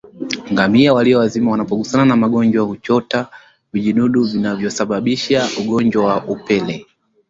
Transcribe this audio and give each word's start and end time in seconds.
Ngamia 0.51 0.93
waliowazima 0.93 1.51
wanapogusana 1.51 2.05
na 2.15 2.21
wagonjwa 2.25 2.65
huchota 2.65 3.27
vijidudu 3.73 4.23
vinavyosababisha 4.23 5.47
ugonjwa 5.61 6.05
wa 6.05 6.25
upele 6.25 6.85